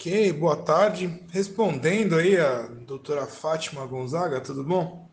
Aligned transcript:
Ok, 0.00 0.32
boa 0.32 0.56
tarde. 0.56 1.22
Respondendo 1.30 2.16
aí 2.16 2.34
a 2.34 2.62
doutora 2.86 3.26
Fátima 3.26 3.84
Gonzaga, 3.84 4.40
tudo 4.40 4.64
bom? 4.64 5.06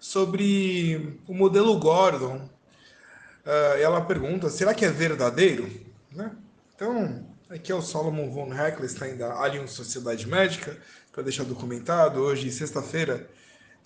Sobre 0.00 1.18
o 1.28 1.34
modelo 1.34 1.78
Gordon, 1.78 2.36
uh, 2.38 3.78
ela 3.78 4.00
pergunta, 4.00 4.48
será 4.48 4.72
que 4.72 4.86
é 4.86 4.90
verdadeiro? 4.90 5.70
Né? 6.10 6.34
Então, 6.74 7.26
aqui 7.50 7.70
é 7.70 7.74
o 7.74 7.82
Solomon 7.82 8.30
von 8.30 8.54
Heckelstein 8.54 9.18
da 9.18 9.34
Allianz 9.34 9.72
Sociedade 9.72 10.26
Médica, 10.26 10.78
para 11.12 11.22
deixar 11.22 11.44
documentado, 11.44 12.18
hoje, 12.18 12.50
sexta-feira, 12.50 13.28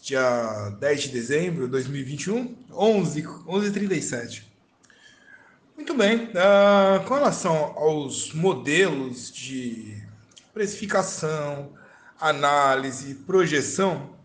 dia 0.00 0.70
10 0.78 1.02
de 1.02 1.08
dezembro 1.08 1.64
de 1.64 1.72
2021, 1.72 2.56
11, 2.70 3.22
11h37. 3.22 4.44
Muito 5.76 5.92
bem, 5.92 6.26
uh, 6.26 7.04
com 7.04 7.14
relação 7.14 7.56
aos 7.76 8.32
modelos 8.32 9.32
de 9.32 10.05
precificação, 10.56 11.74
análise, 12.18 13.14
projeção, 13.26 14.16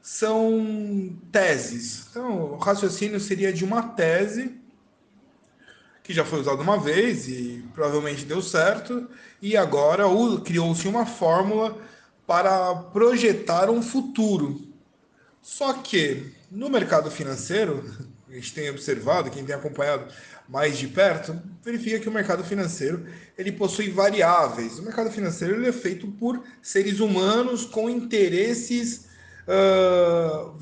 são 0.00 1.14
teses. 1.30 2.06
Então, 2.08 2.52
o 2.52 2.56
raciocínio 2.56 3.20
seria 3.20 3.52
de 3.52 3.62
uma 3.62 3.82
tese 3.82 4.58
que 6.02 6.14
já 6.14 6.24
foi 6.24 6.40
usada 6.40 6.62
uma 6.62 6.80
vez 6.80 7.28
e 7.28 7.62
provavelmente 7.74 8.24
deu 8.24 8.40
certo, 8.40 9.06
e 9.42 9.54
agora 9.54 10.04
criou-se 10.42 10.88
uma 10.88 11.04
fórmula 11.04 11.76
para 12.26 12.74
projetar 12.74 13.68
um 13.68 13.82
futuro. 13.82 14.72
Só 15.42 15.74
que 15.74 16.32
no 16.50 16.70
mercado 16.70 17.10
financeiro, 17.10 17.84
a 18.28 18.34
gente 18.34 18.52
tem 18.52 18.68
observado, 18.70 19.30
quem 19.30 19.44
tem 19.44 19.54
acompanhado 19.54 20.12
mais 20.48 20.78
de 20.78 20.88
perto, 20.88 21.40
verifica 21.62 21.98
que 21.98 22.08
o 22.08 22.12
mercado 22.12 22.44
financeiro 22.44 23.06
ele 23.36 23.52
possui 23.52 23.90
variáveis. 23.90 24.78
O 24.78 24.82
mercado 24.82 25.10
financeiro 25.10 25.54
ele 25.54 25.68
é 25.68 25.72
feito 25.72 26.06
por 26.08 26.42
seres 26.62 27.00
humanos 27.00 27.64
com 27.64 27.90
interesses 27.90 29.06
uh, 29.46 30.56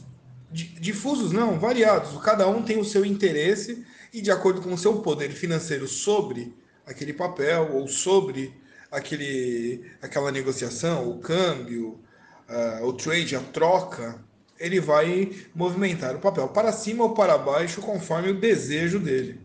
difusos, 0.51 1.33
não, 1.33 1.59
variados. 1.59 2.21
Cada 2.23 2.49
um 2.49 2.63
tem 2.63 2.79
o 2.79 2.85
seu 2.85 3.05
interesse 3.05 3.85
e 4.13 4.21
de 4.21 4.31
acordo 4.31 4.61
com 4.61 4.73
o 4.73 4.79
seu 4.79 5.01
poder 5.01 5.31
financeiro 5.31 5.89
sobre 5.89 6.55
aquele 6.87 7.13
papel 7.13 7.73
ou 7.73 7.89
sobre 7.89 8.55
aquele, 8.91 9.91
aquela 10.01 10.31
negociação, 10.31 11.11
o 11.11 11.19
câmbio, 11.19 12.01
uh, 12.49 12.85
o 12.85 12.93
trade, 12.93 13.35
a 13.37 13.41
troca, 13.41 14.23
ele 14.65 14.81
vai 14.81 15.31
movimentar 15.55 16.17
o 16.17 16.21
papel 16.21 16.49
para 16.49 16.73
cima 16.73 17.05
ou 17.05 17.13
para 17.13 17.37
baixo 17.37 17.83
conforme 17.83 18.31
o 18.31 18.41
desejo 18.41 18.99
dele. 18.99 19.39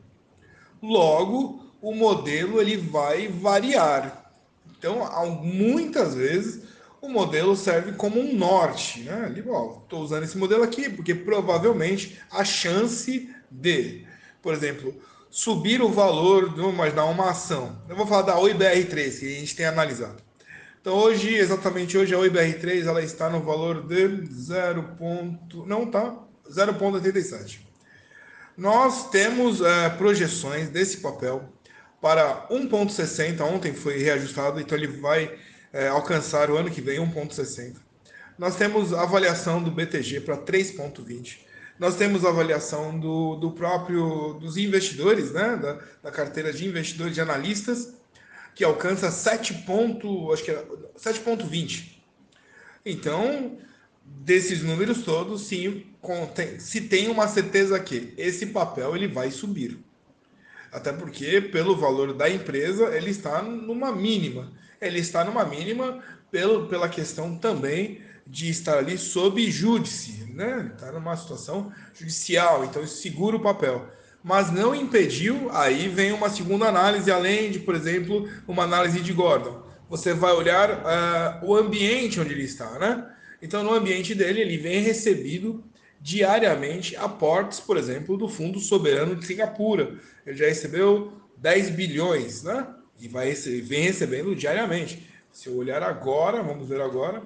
Logo, 0.82 1.62
o 1.82 1.94
modelo 1.94 2.62
ele 2.62 2.78
vai 2.78 3.28
variar. 3.28 4.32
Então, 4.78 5.06
muitas 5.44 6.16
vezes 6.16 6.64
o 7.02 7.10
modelo 7.10 7.54
serve 7.56 7.92
como 7.94 8.18
um 8.18 8.34
norte, 8.34 9.02
né? 9.02 9.34
Estou 9.36 10.02
usando 10.02 10.24
esse 10.24 10.38
modelo 10.38 10.64
aqui 10.64 10.90
porque 10.90 11.14
provavelmente 11.14 12.18
a 12.32 12.46
chance 12.46 13.30
de, 13.52 14.06
por 14.42 14.54
exemplo, 14.54 14.96
subir 15.30 15.82
o 15.82 15.90
valor, 15.90 16.50
vamos 16.56 16.74
imaginar 16.74 17.06
uma 17.06 17.32
ação. 17.32 17.78
Eu 17.90 17.96
vou 17.98 18.08
falar 18.08 18.22
da 18.22 18.38
OIBR3 18.38 19.20
que 19.20 19.26
a 19.26 19.40
gente 19.40 19.56
tem 19.56 19.66
analisado. 19.66 20.29
Então 20.82 20.96
hoje, 20.96 21.36
exatamente 21.36 21.98
hoje, 21.98 22.16
a 22.16 22.18
OIBR3 22.18 22.86
ela 22.86 23.04
está 23.04 23.30
no 23.30 23.42
valor 23.42 23.86
de 23.86 24.26
0. 24.34 24.98
Não 25.66 25.86
tá 25.86 26.18
0,87. 26.50 27.60
Nós 28.58 29.10
temos 29.10 29.62
é, 29.62 29.90
projeções 29.90 30.70
desse 30.70 30.98
papel 30.98 31.44
para 32.02 32.48
1,60. 32.50 33.42
Ontem 33.42 33.74
foi 33.74 33.98
reajustado, 33.98 34.60
então 34.60 34.78
ele 34.78 34.88
vai 34.88 35.38
é, 35.74 35.88
alcançar 35.88 36.50
o 36.50 36.58
ano 36.58 36.72
que 36.72 36.82
vem 36.82 37.00
1,60. 37.00 37.76
Nós 38.38 38.56
temos 38.56 38.94
avaliação 38.94 39.62
do 39.62 39.70
BTG 39.70 40.22
para 40.22 40.38
3,20. 40.38 41.40
Nós 41.78 41.96
temos 41.96 42.24
avaliação 42.24 42.98
do, 42.98 43.36
do 43.36 43.52
próprio 43.52 44.34
dos 44.34 44.56
investidores, 44.56 45.32
né, 45.32 45.58
da, 45.58 45.80
da 46.04 46.12
carteira 46.12 46.52
de 46.54 46.66
investidores 46.66 47.14
de 47.14 47.22
analistas, 47.22 47.94
que 48.60 48.66
alcança 48.66 49.10
7 49.10 49.54
ponto, 49.66 50.34
acho 50.34 50.44
que 50.44 50.52
é 50.52 50.62
7,20. 50.98 51.98
Então, 52.86 53.58
desses 54.04 54.62
números 54.62 55.02
todos, 55.04 55.44
sim, 55.44 55.86
contém, 56.02 56.60
se 56.60 56.82
tem 56.82 57.08
uma 57.08 57.26
certeza 57.30 57.80
que 57.80 58.14
esse 58.18 58.48
papel 58.48 58.98
ele 58.98 59.08
vai 59.08 59.32
subir. 59.32 59.80
Até 60.74 60.92
porque, 60.92 61.40
pelo 61.40 61.78
valor 61.78 62.14
da 62.14 62.30
empresa, 62.30 62.94
ele 62.94 63.12
está 63.12 63.42
numa 63.42 63.94
mínima. 63.94 64.52
Ele 64.82 65.00
está 65.00 65.24
numa 65.24 65.46
mínima 65.46 66.04
pelo, 66.30 66.68
pela 66.68 66.90
questão 66.90 67.38
também 67.38 68.02
de 68.28 68.50
estar 68.50 68.78
ali 68.78 68.98
sob 68.98 69.50
júdice, 69.50 70.26
né? 70.34 70.70
Está 70.74 70.92
numa 70.92 71.16
situação 71.16 71.72
judicial, 71.94 72.66
então 72.66 72.86
segura 72.86 73.38
o 73.38 73.42
papel. 73.42 73.90
Mas 74.24 74.52
não 74.52 74.76
impediu, 74.76 75.50
aí 75.52 75.88
vem 75.88 76.12
uma 76.12 76.30
segunda 76.30 76.68
análise, 76.68 77.10
além 77.10 77.52
de, 77.52 77.60
por 77.60 77.74
exemplo, 77.74 78.30
uma 78.48 78.64
análise 78.64 79.00
de 79.00 79.14
Gordon. 79.14 79.64
Você 79.90 80.14
vai 80.14 80.34
olhar 80.34 80.70
uh, 80.70 81.46
o 81.46 81.56
ambiente 81.56 82.20
onde 82.20 82.34
ele 82.34 82.44
está, 82.44 82.78
né? 82.78 83.10
Então, 83.42 83.64
no 83.64 83.74
ambiente 83.74 84.14
dele, 84.14 84.42
ele 84.42 84.58
vem 84.58 84.82
recebido 84.82 85.64
diariamente 86.02 86.96
aportes, 86.96 87.60
por 87.60 87.78
exemplo, 87.78 88.18
do 88.18 88.28
Fundo 88.28 88.60
Soberano 88.60 89.16
de 89.16 89.26
Singapura. 89.26 89.98
Ele 90.26 90.38
já 90.38 90.46
recebeu 90.46 91.14
10 91.38 91.72
bilhões, 91.72 92.44
né? 92.44 92.68
E 93.00 93.08
vai 93.08 93.30
receber, 93.30 93.62
vem 93.62 93.84
recebendo 93.84 94.36
diariamente. 94.36 95.08
Se 95.32 95.48
eu 95.48 95.56
olhar 95.56 95.82
agora, 95.82 96.44
vamos 96.44 96.68
ver 96.68 96.82
agora. 96.82 97.24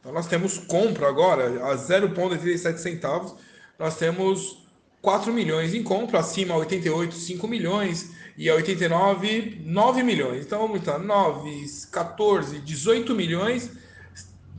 Então, 0.00 0.12
nós 0.12 0.28
temos 0.28 0.58
compra 0.58 1.08
agora 1.08 1.46
a 1.72 1.76
0,87 1.76 2.78
centavos. 2.78 3.34
Nós 3.78 3.98
temos 3.98 4.65
4 5.06 5.32
milhões 5.32 5.72
em 5.72 5.84
compra, 5.84 6.18
acima 6.18 6.56
88, 6.56 7.14
5 7.14 7.46
milhões 7.46 8.10
e 8.36 8.50
a 8.50 8.56
89, 8.56 9.62
9 9.64 10.02
milhões. 10.02 10.44
Então, 10.44 10.58
vamos 10.58 10.80
estar 10.80 10.98
9, 10.98 11.64
14, 11.92 12.58
18 12.58 13.14
milhões 13.14 13.70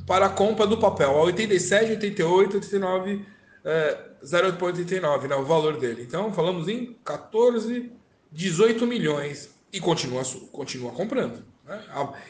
para 0.05 0.27
a 0.27 0.29
compra 0.29 0.65
do 0.65 0.77
papel, 0.77 1.09
a 1.09 1.21
87, 1.23 1.91
88, 1.91 2.55
89, 2.55 3.25
é, 3.65 3.97
0,89, 4.23 5.27
né, 5.27 5.35
o 5.35 5.43
valor 5.43 5.77
dele. 5.77 6.03
Então, 6.03 6.31
falamos 6.31 6.69
em 6.69 6.95
14, 7.03 7.91
18 8.31 8.87
milhões 8.87 9.49
e 9.73 9.81
continua, 9.81 10.23
continua 10.53 10.93
comprando. 10.93 11.43
Né? 11.65 11.83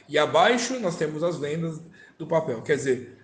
E 0.09 0.17
abaixo 0.17 0.79
nós 0.79 0.97
temos 0.97 1.21
as 1.21 1.37
vendas 1.37 1.79
do 2.17 2.25
papel. 2.25 2.63
Quer 2.63 2.77
dizer, 2.77 3.16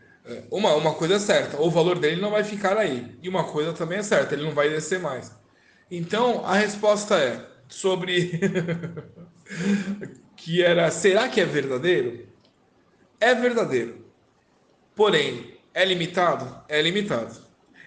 uma, 0.50 0.74
uma 0.76 0.94
coisa 0.94 1.16
é 1.16 1.20
certa, 1.20 1.62
o 1.62 1.70
valor 1.70 2.00
dele 2.00 2.22
não 2.22 2.32
vai 2.32 2.44
ficar 2.44 2.78
aí. 2.78 3.18
E 3.22 3.28
uma 3.28 3.44
coisa 3.44 3.74
também 3.74 4.00
é 4.00 4.04
certa, 4.04 4.34
ele 4.34 4.44
não 4.44 4.54
vai 4.54 4.70
descer 4.70 5.00
mais. 5.00 5.36
Então, 5.92 6.46
a 6.46 6.56
resposta 6.56 7.16
é 7.16 7.46
sobre 7.68 8.40
que 10.36 10.64
era, 10.64 10.90
será 10.92 11.28
que 11.28 11.42
é 11.42 11.46
verdadeiro? 11.46 12.28
É 13.20 13.36
verdadeiro. 13.36 14.06
Porém, 14.96 15.58
é 15.74 15.84
limitado? 15.84 16.64
É 16.70 16.82
limitado. 16.82 17.36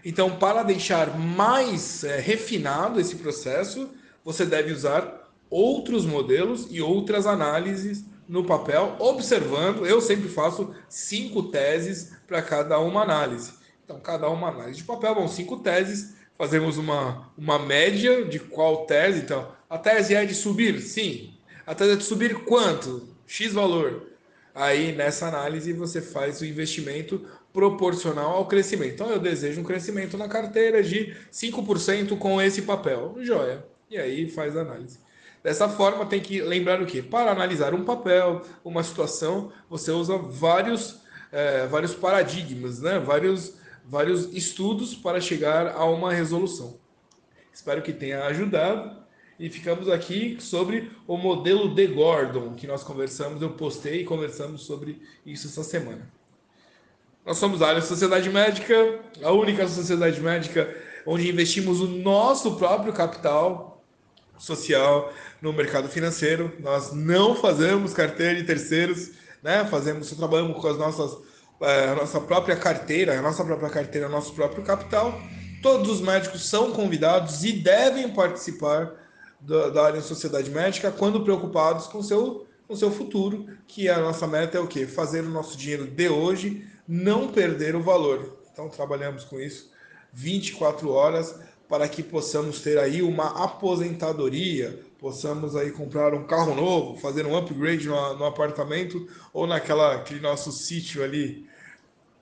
Então, 0.05 0.37
para 0.37 0.63
deixar 0.63 1.19
mais 1.19 2.05
é, 2.05 2.19
refinado 2.21 3.01
esse 3.01 3.17
processo, 3.17 3.91
você 4.25 4.45
deve 4.45 4.73
usar 4.73 5.31
outros 5.49 6.05
modelos 6.05 6.69
e 6.71 6.81
outras 6.81 7.27
análises 7.27 8.05
no 8.29 8.45
papel, 8.45 8.97
observando. 8.99 9.87
Eu 9.87 10.01
sempre 10.01 10.29
faço 10.29 10.75
cinco 10.89 11.45
teses 11.45 12.13
para 12.27 12.43
cada 12.43 12.79
uma 12.79 13.03
análise. 13.03 13.53
Então, 13.85 14.01
cada 14.01 14.29
uma 14.29 14.49
análise 14.49 14.79
de 14.79 14.85
papel 14.85 15.15
vão 15.15 15.29
cinco 15.29 15.59
teses. 15.59 16.15
Fazemos 16.37 16.77
uma, 16.77 17.31
uma 17.37 17.59
média 17.59 18.25
de 18.25 18.39
qual 18.39 18.87
tese. 18.87 19.21
Então, 19.21 19.51
a 19.71 19.79
tese 19.79 20.15
é 20.15 20.25
de 20.25 20.35
subir? 20.35 20.81
Sim. 20.81 21.35
A 21.67 21.75
tese 21.75 21.93
é 21.93 21.97
de 21.97 22.05
subir 22.05 22.45
quanto? 22.45 23.09
X 23.27 23.53
valor. 23.53 24.17
Aí 24.55 24.93
nessa 24.93 25.29
análise 25.29 25.73
você 25.75 26.01
faz 26.01 26.41
o 26.41 26.47
investimento 26.47 27.27
proporcional 27.53 28.33
ao 28.33 28.47
crescimento. 28.47 28.95
Então 28.95 29.11
eu 29.11 29.19
desejo 29.19 29.61
um 29.61 29.65
crescimento 29.65 30.17
na 30.17 30.29
carteira 30.29 30.83
de 30.83 31.15
5% 31.31 32.17
com 32.17 32.41
esse 32.41 32.63
papel. 32.63 33.17
Joia. 33.21 33.67
E 33.91 33.99
aí 33.99 34.31
faz 34.31 34.57
a 34.57 34.63
análise. 34.63 34.99
Dessa 35.47 35.69
forma, 35.69 36.05
tem 36.05 36.21
que 36.21 36.43
lembrar 36.43 36.83
o 36.83 36.87
que? 36.87 37.01
Para 37.01 37.31
analisar 37.31 37.73
um 37.73 37.85
papel, 37.85 38.43
uma 38.65 38.83
situação, 38.83 39.53
você 39.71 39.93
usa 39.93 40.19
vários, 40.19 41.03
é, 41.31 41.69
vários 41.69 41.95
paradigmas, 41.95 42.81
né? 42.81 42.99
vários, 42.99 43.55
vários 43.85 44.25
estudos 44.35 44.97
para 44.97 45.21
chegar 45.21 45.69
a 45.69 45.85
uma 45.85 46.13
resolução. 46.13 46.81
Espero 47.55 47.81
que 47.81 47.93
tenha 47.93 48.25
ajudado 48.25 49.05
e 49.39 49.49
ficamos 49.49 49.89
aqui 49.89 50.37
sobre 50.41 50.91
o 51.07 51.17
modelo 51.17 51.73
de 51.73 51.87
Gordon, 51.87 52.55
que 52.57 52.67
nós 52.67 52.83
conversamos, 52.83 53.41
eu 53.41 53.51
postei 53.51 54.01
e 54.01 54.05
conversamos 54.05 54.63
sobre 54.63 55.01
isso 55.25 55.47
essa 55.47 55.63
semana. 55.63 56.11
Nós 57.25 57.39
somos 57.39 57.63
a 57.63 57.69
área 57.69 57.83
Sociedade 57.83 58.29
Médica, 58.31 58.99
a 59.23 59.31
única 59.31 59.69
sociedade 59.69 60.21
médica 60.21 60.77
onde 61.07 61.31
investimos 61.31 61.81
o 61.81 61.87
nosso 61.87 62.57
próprio 62.57 62.93
capital 62.93 63.76
social 64.39 65.13
no 65.41 65.53
mercado 65.53 65.89
financeiro. 65.89 66.53
Nós 66.61 66.93
não 66.93 67.35
fazemos 67.35 67.93
carteira 67.93 68.35
de 68.35 68.45
terceiros, 68.45 69.11
né? 69.43 69.65
Fazemos, 69.65 70.11
trabalhamos 70.11 70.61
com 70.61 70.69
as 70.69 70.79
nossas, 70.79 71.19
é, 71.61 71.89
a 71.89 71.95
nossa 71.95 72.21
própria 72.21 72.57
carteira, 72.57 73.19
a 73.19 73.23
nossa 73.23 73.45
própria 73.45 73.71
carteira, 73.71 74.09
nosso 74.09 74.33
próprio 74.35 74.63
capital. 74.63 75.21
Todos 75.63 75.91
os 75.91 76.01
médicos 76.01 76.49
são 76.49 76.73
convidados 76.73 77.45
e 77.45 77.53
devem 77.53 78.09
participar 78.11 78.93
da, 79.41 79.71
da 79.71 79.85
área 79.85 80.01
de 80.01 80.07
sociedade 80.07 80.51
médica 80.51 80.91
quando 80.91 81.23
preocupados 81.23 81.87
com 81.87 82.03
seu 82.03 82.47
com 82.67 82.75
seu 82.75 82.91
futuro, 82.91 83.47
que 83.67 83.89
a 83.89 84.01
nossa 84.01 84.27
meta 84.27 84.59
é 84.59 84.61
o 84.61 84.67
quê? 84.67 84.87
Fazer 84.87 85.21
o 85.21 85.29
nosso 85.29 85.57
dinheiro 85.57 85.87
de 85.87 86.09
hoje 86.09 86.67
não 86.87 87.29
perder 87.29 87.77
o 87.77 87.83
valor. 87.83 88.39
Então 88.53 88.69
trabalhamos 88.69 89.25
com 89.25 89.39
isso 89.39 89.71
24 90.13 90.91
horas 90.91 91.39
para 91.69 91.89
que 91.89 92.03
possamos 92.03 92.61
ter 92.61 92.79
aí 92.79 93.03
uma 93.03 93.45
aposentadoria, 93.45 94.79
possamos 94.99 95.57
aí 95.57 95.71
comprar 95.73 96.15
um 96.15 96.25
carro 96.25 96.55
novo, 96.55 96.99
fazer 96.99 97.27
um 97.27 97.37
upgrade 97.37 97.89
no, 97.89 98.15
no 98.15 98.25
apartamento 98.25 99.09
ou 99.33 99.47
naquela 99.47 99.95
aquele 99.95 100.21
nosso 100.21 100.53
sítio 100.53 101.03
ali. 101.03 101.47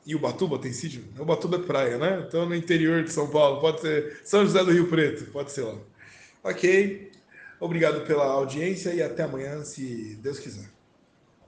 E 0.06 0.14
o 0.14 0.18
Batuba 0.18 0.58
tem 0.58 0.72
sítio? 0.72 1.04
O 1.18 1.24
Batuba 1.24 1.56
é 1.56 1.60
praia, 1.60 1.98
né? 1.98 2.24
Então 2.26 2.46
no 2.46 2.54
interior 2.54 3.02
de 3.02 3.12
São 3.12 3.28
Paulo, 3.28 3.60
pode 3.60 3.80
ser 3.80 4.20
São 4.24 4.44
José 4.44 4.62
do 4.64 4.72
Rio 4.72 4.88
Preto, 4.88 5.30
pode 5.30 5.50
ser 5.52 5.62
lá. 5.62 5.76
Ok. 6.42 7.12
Obrigado 7.60 8.06
pela 8.06 8.24
audiência 8.26 8.92
e 8.92 9.02
até 9.02 9.22
amanhã, 9.22 9.64
se 9.64 10.18
Deus 10.20 10.38
quiser. 10.38 10.73